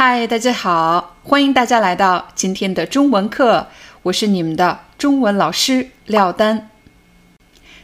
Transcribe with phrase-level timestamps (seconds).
[0.00, 3.66] 嗨，大家好，欢迎大家来到今天的中文课，
[4.04, 6.70] 我是你们的中文老师廖丹。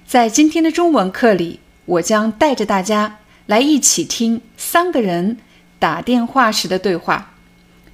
[0.06, 5.38] 在今天的中文课里，我将带着大家来一起听三个人
[5.80, 7.34] 打电话时的对话。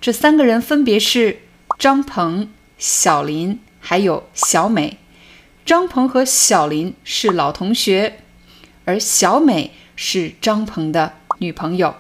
[0.02, 1.38] 这三个人分别是
[1.78, 4.98] 张鹏、小林还有小美。
[5.64, 8.18] 张鹏和小林是老同学，
[8.84, 11.94] 而小美是张鹏的女朋友。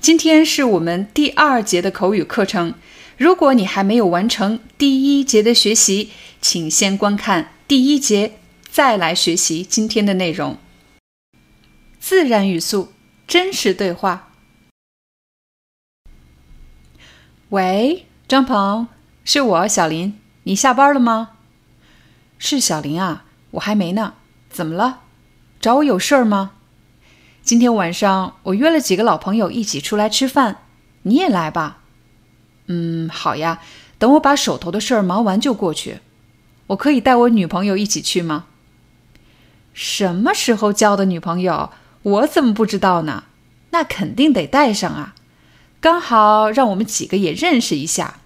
[0.00, 2.74] 今天是我们第二节的口语课程。
[3.16, 8.38] 如果你还没有完成第一节的学习，请先观看第一节，
[8.70, 10.56] 再来学习今天的内容。
[11.98, 12.92] 自然语速，
[13.26, 14.32] 真实对话。
[17.48, 18.86] 喂，张鹏，
[19.24, 21.30] 是我小林，你下班了吗？
[22.38, 24.14] 是小林啊，我还没呢。
[24.48, 25.00] 怎么了？
[25.60, 26.52] 找我有事儿吗？
[27.48, 30.58] 今天晚上我约了几个老朋友一起出来吃饭，
[31.04, 31.78] 你也来吧。
[32.66, 33.62] 嗯，好呀。
[33.98, 36.00] 等我把手头的事儿忙完就过去。
[36.66, 38.44] 我可以带我女朋友一起去吗？
[39.72, 41.70] 什么时候交的女朋友？
[42.02, 43.24] 我怎么不知道呢？
[43.70, 45.14] 那肯定得带上啊。
[45.80, 48.18] 刚好让我们几个也认识一下。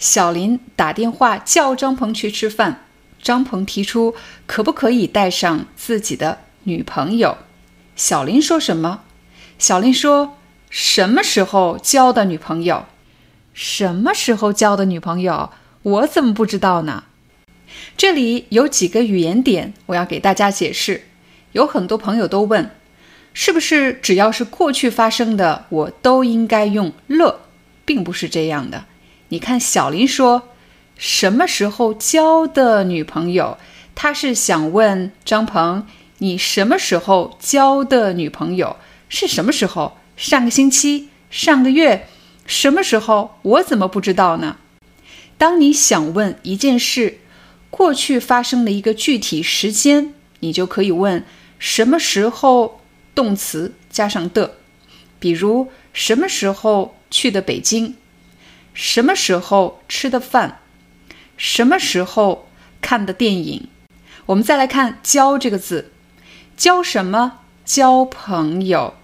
[0.00, 2.86] 小林打电话叫张鹏去吃饭，
[3.22, 7.38] 张鹏提出可不可以带上自己的女朋友。
[7.94, 9.02] 小林说什么？
[9.58, 10.36] 小林说
[10.70, 12.86] ：“什么时候交的女朋友？
[13.52, 15.50] 什么时候交的女朋友？
[15.82, 17.04] 我怎么不知道呢？”
[17.96, 21.04] 这里有几个语言点，我要给大家解释。
[21.52, 22.70] 有很多朋友都问，
[23.34, 27.42] 是不是只要是过去发生的，我都应该用了？
[27.84, 28.86] 并不是这样的。
[29.28, 30.48] 你看，小林说
[30.96, 33.58] ：“什么时候交的女朋友？”
[33.94, 35.86] 他是想问张鹏。
[36.22, 38.76] 你什么时候交的女朋友？
[39.08, 39.98] 是什么时候？
[40.16, 41.08] 上个星期？
[41.30, 42.06] 上个月？
[42.46, 43.38] 什么时候？
[43.42, 44.58] 我怎么不知道呢？
[45.36, 47.18] 当你想问一件事
[47.70, 51.24] 过去发生的一个具体时间，你就可以问
[51.58, 52.80] 什么时候，
[53.16, 54.58] 动词加上的。
[55.18, 57.96] 比如什么时候去的北京？
[58.72, 60.60] 什么时候吃的饭？
[61.36, 62.48] 什么时候
[62.80, 63.66] 看的电影？
[64.26, 65.91] 我们再来看“交”这个字。
[66.62, 67.40] 交什么？
[67.64, 68.94] 交朋友。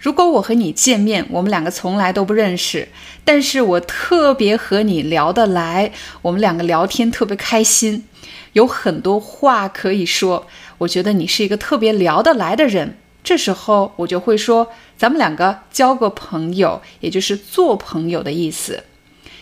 [0.00, 2.88] 如果我和你见面，我们两个从来都不认识，
[3.24, 8.08] 但是我特别和你聊得来，我们两个聊天特别开心，
[8.54, 10.48] 有很多话可以说。
[10.78, 18.82] 我觉得你是一个特别聊得来的人，这时候我就会说，咱们两个交个朋友，也就是做朋友的意思。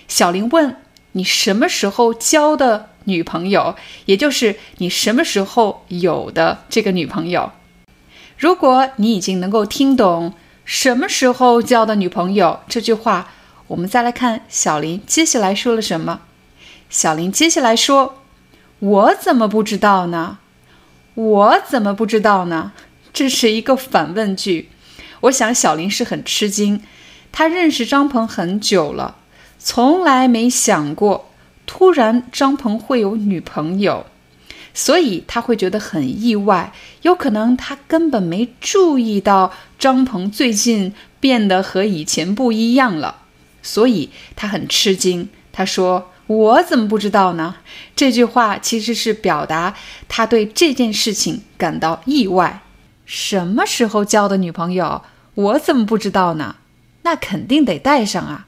[0.06, 0.76] 小林问
[1.12, 2.90] 你什么时候交的？
[3.04, 3.76] 女朋友，
[4.06, 7.52] 也就是你什么时候有的这个女朋友。
[8.36, 10.34] 如果你已经能够听懂
[10.64, 13.30] “什么时候交的女朋友”这句话，
[13.68, 16.20] 我们再来看小林接下来说了什么。
[16.90, 18.22] 小林接下来说
[18.80, 20.38] ：“我怎么不知道呢？
[21.14, 22.72] 我怎么不知道呢？”
[23.14, 24.70] 这是一个反问句。
[25.20, 26.82] 我想小林是很吃惊，
[27.30, 29.16] 他认识张鹏很久了，
[29.58, 31.30] 从来没想过。
[31.66, 34.06] 突然，张鹏会有女朋友，
[34.72, 36.72] 所以他会觉得很意外。
[37.02, 43.22] 有可能他根本没注意到张鹏最近变得和以前不一样了，
[43.62, 45.28] 所以他很吃惊。
[45.52, 47.56] 他说：“我怎么不知道呢？”
[47.96, 49.74] 这句话其实是表达
[50.08, 52.62] 他对这件事情感到意外。
[53.06, 55.02] 什么时候交的女朋友？
[55.34, 56.56] 我怎么不知道呢？
[57.02, 58.46] 那肯定得带上啊！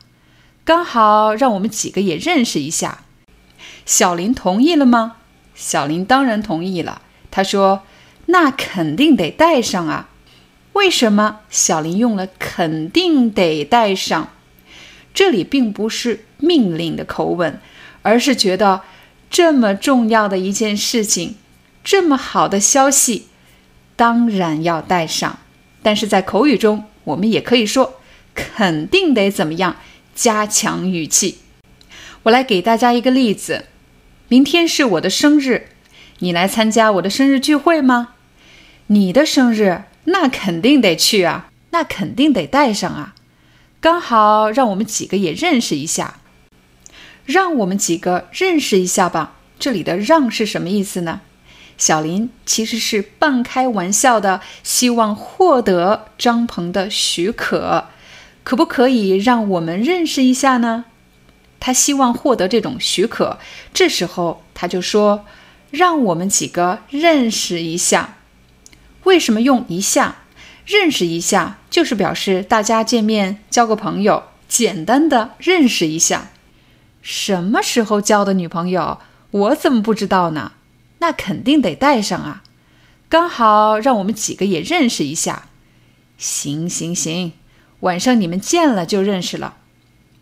[0.64, 3.04] 刚好让我们几个也认识一下。
[3.86, 5.16] 小林同意了吗？
[5.54, 7.00] 小林当然同意了。
[7.30, 7.82] 他说
[8.26, 10.08] ：“那肯定得带上啊。”
[10.74, 14.30] 为什么小林用了“肯定得带上”？
[15.14, 17.58] 这里并不是命令的口吻，
[18.02, 18.82] 而是觉得
[19.30, 21.36] 这么重要的一件事情，
[21.82, 23.28] 这么好的消息，
[23.94, 25.38] 当然要带上。
[25.82, 28.00] 但是在口语中，我们也可以说
[28.34, 29.76] “肯定得怎么样”，
[30.14, 31.38] 加强语气。
[32.24, 33.66] 我来给大家一个例子。
[34.28, 35.68] 明天是我的生日，
[36.18, 38.08] 你来参加我的生日聚会吗？
[38.88, 43.14] 你的生日，那肯定得去啊，那肯定得带上啊。
[43.80, 46.18] 刚好让我们几个也认识一下，
[47.24, 49.34] 让我们几个认识一下吧。
[49.60, 51.20] 这里的“让”是什么意思呢？
[51.78, 57.84] 小林其实是半开玩笑的，希望获得张鹏的许可，
[58.42, 60.86] 可不可以让我们认识一下呢？
[61.66, 63.40] 他希望获得这种许可，
[63.74, 65.24] 这时候他就说
[65.72, 68.18] ：“让我们几个认识一下。”
[69.02, 70.18] 为什么用一下？
[70.64, 76.30] 认识一下就是表示大家见面交个朋友，简单的认识一下。
[77.02, 79.00] 什么时候交的女朋友？
[79.32, 80.52] 我怎么不知道呢？
[80.98, 82.44] 那肯定得带上啊！
[83.08, 85.48] 刚好让我们几个也认识一下。
[86.16, 87.32] 行行行，
[87.80, 89.56] 晚上你们见了就认识了。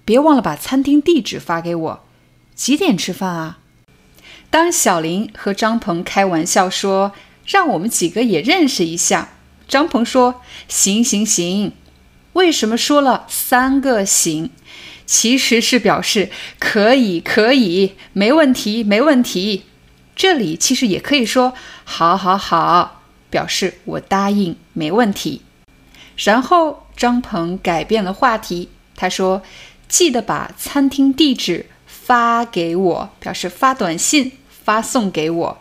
[0.04, 2.04] 别忘了把餐厅地址发给我。
[2.54, 3.58] 几点吃饭啊？
[4.50, 7.12] 当小林和张鹏开玩笑说
[7.44, 9.30] 让我们几个也认识一下，
[9.66, 11.72] 张鹏说行行行。
[12.34, 14.50] 为什么说了三个行？
[15.06, 19.64] 其实是表示可以可以，没问题没问题。
[20.16, 21.54] 这里其实也可以说
[21.84, 25.42] “好，好，好”，表示我答应，没问题。
[26.16, 29.42] 然后张鹏改变了话题，他说
[29.94, 35.58] ：“记得把餐厅地址发给我，表示发短信发送给我。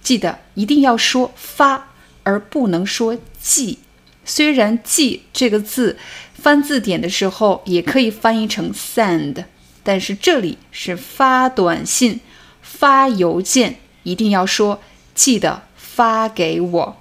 [0.00, 1.90] 记得一定要说发，
[2.22, 3.80] 而不能说寄。
[4.24, 5.98] 虽然‘寄’这个字
[6.32, 9.44] 翻字典的时候也可以翻译成 ‘send’，
[9.82, 12.20] 但是这里是发短信、
[12.62, 14.80] 发邮件。”一定要说，
[15.14, 16.96] 记得发给我。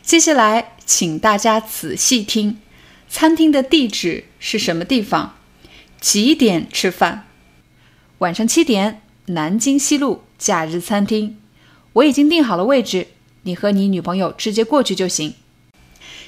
[0.00, 2.58] 接下来，请大家仔细听，
[3.08, 5.34] 餐厅的地址是什么地方？
[6.04, 7.26] 几点吃饭？
[8.18, 11.38] 晚上七点，南京西路假日餐厅。
[11.94, 13.06] 我已经订好了位置，
[13.44, 15.32] 你和你女朋友直接过去就行。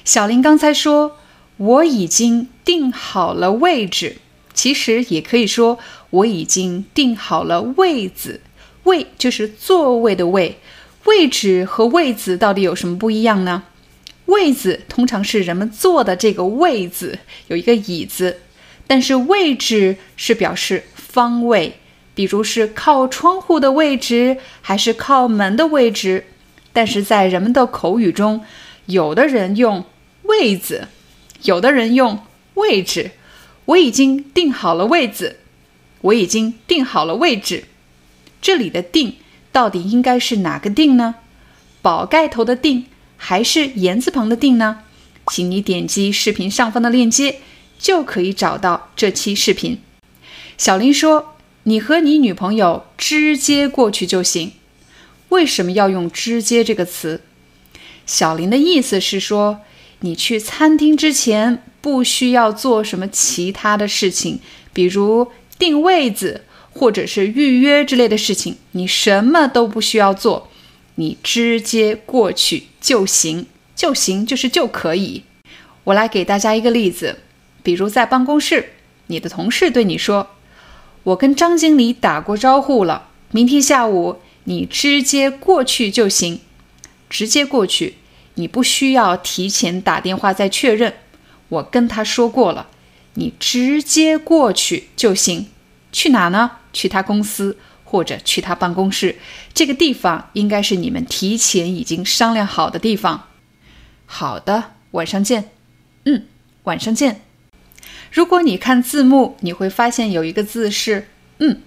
[0.03, 1.17] 小林刚才说
[1.57, 4.17] 我已经订好了位置，
[4.51, 5.77] 其实也可以说
[6.09, 8.41] 我已经订好了位子。
[8.85, 10.57] 位就是座位的位，
[11.03, 13.61] 位置和位子到底有什么不一样呢？
[14.25, 17.19] 位子通常是人们坐的这个位子，
[17.49, 18.39] 有一个椅子，
[18.87, 21.77] 但是位置是表示方位，
[22.15, 26.25] 比如是靠窗户的位置，还是靠门的位置。
[26.73, 28.43] 但是在人们的口语中，
[28.85, 29.85] 有的人用
[30.23, 30.87] 位子，
[31.43, 32.19] 有的人用
[32.53, 33.11] 位置。
[33.65, 35.39] 我已经定好了位子，
[35.99, 37.65] 我已经定好了位置。
[38.41, 39.17] 这里的“定”
[39.51, 41.15] 到底应该是哪个“定”呢？
[41.81, 42.85] 宝盖头的“定”
[43.17, 44.83] 还是言字旁的“定”呢？
[45.27, 47.39] 请你点击视频上方的链接，
[47.77, 49.79] 就可以找到这期视频。
[50.57, 54.53] 小林说：“你和你女朋友直接过去就行。”
[55.29, 57.21] 为什么要用“直接”这个词？
[58.05, 59.59] 小林的意思是说，
[59.99, 64.39] 你去餐厅之前不需要做什么其他的事情，
[64.73, 66.43] 比如定位子。
[66.79, 70.47] 或者是预约之类的事情，你什么都不需要做，
[70.93, 75.23] 你直接过去就行，就行就是就可以。
[75.85, 77.17] 我来给大家一个例子，
[77.67, 78.75] 比如在办公室，
[79.07, 80.29] 你的同事对你说
[81.03, 86.39] ：“我跟张经理打过招呼了，明天下午你直接过去就行，
[87.09, 87.95] 直接过去，
[88.35, 90.93] 你不需要提前打电话再确认。
[91.49, 92.67] 我跟他说过了，
[93.15, 95.47] 你直接过去就行。
[95.91, 99.17] 去哪呢？”去他公司或者去他办公室，
[99.53, 103.27] 这个地方应该是你们提前已经商量好的地方。
[104.05, 105.49] 好的，晚上见。
[106.05, 106.27] 嗯，
[106.63, 107.26] 晚上见。
[108.11, 111.09] 如果你看字幕，你会发现有一个字是
[111.39, 111.61] “嗯”，“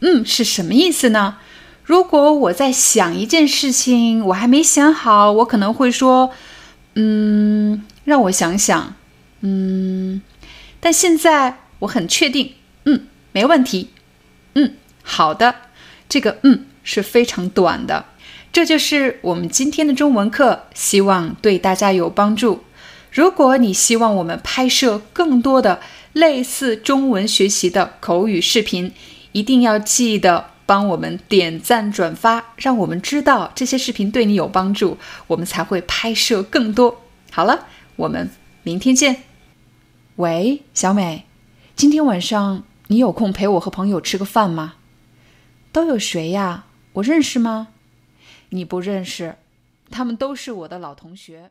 [0.00, 1.36] 嗯”是什么意思呢？
[1.84, 6.30] 如果我在想一件事情，我还没想好，我可能会说
[6.96, 8.96] “嗯”，让我想想
[9.42, 10.22] ，“嗯”，
[10.80, 12.54] 但现在我很确定
[12.86, 13.90] ，“嗯”，没问题。
[14.54, 15.54] 嗯，好的，
[16.08, 18.06] 这个嗯是非常短的，
[18.50, 22.63] 这就是我们今天的中文课，希望对大家有帮助。
[23.14, 25.80] 如果你希望我们拍摄更多的
[26.12, 28.92] 类似中文学习的口语视频，
[29.30, 37.02] 一定要记得帮我们点赞转发，让我们知道这些视频对你有帮助，我们才会拍摄更多。
[37.30, 38.28] 好了，我们
[38.64, 39.22] 明天见。
[40.16, 41.24] 喂，小美，
[41.76, 42.64] 今天晚上。
[42.88, 44.74] 你有空陪我和朋友吃个饭吗？
[45.70, 46.66] 都有谁呀？
[46.94, 47.68] 我认识吗？
[48.50, 49.36] 你不认识，
[49.90, 51.50] 他们都是我的老同学。